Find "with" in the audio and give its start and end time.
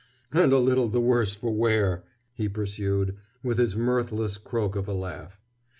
3.43-3.59